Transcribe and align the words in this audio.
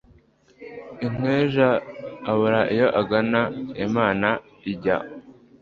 inteja 1.07 1.67
abura 2.29 2.61
iyo 2.73 2.87
agana, 3.01 3.41
imana 3.85 4.29
ijya 4.71 4.97